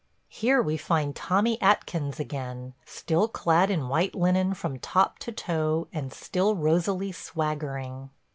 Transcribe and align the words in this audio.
Here 0.29 0.63
we 0.63 0.77
find 0.77 1.15
Tommy 1.15 1.61
Atkins 1.61 2.19
again, 2.19 2.73
still 2.87 3.27
clad 3.27 3.69
in 3.69 3.87
white 3.87 4.15
linen 4.15 4.55
from 4.55 4.79
top 4.79 5.19
to 5.19 5.31
toe 5.31 5.87
and 5.93 6.11
still 6.11 6.55
rosily 6.55 7.11
swaggering. 7.11 8.09